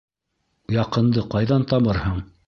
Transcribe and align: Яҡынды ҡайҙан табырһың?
Яҡынды 0.75 1.23
ҡайҙан 1.33 1.67
табырһың? 1.75 2.17